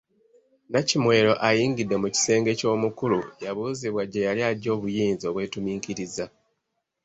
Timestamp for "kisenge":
2.15-2.51